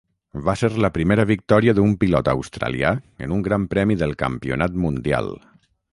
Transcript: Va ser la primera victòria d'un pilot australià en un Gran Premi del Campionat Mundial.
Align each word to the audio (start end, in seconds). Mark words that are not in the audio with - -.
Va 0.45 0.53
ser 0.59 0.69
la 0.85 0.89
primera 0.95 1.25
victòria 1.31 1.75
d'un 1.79 1.93
pilot 2.03 2.31
australià 2.33 2.95
en 3.27 3.37
un 3.39 3.45
Gran 3.49 3.69
Premi 3.75 3.99
del 4.03 4.17
Campionat 4.23 4.81
Mundial. 4.87 5.35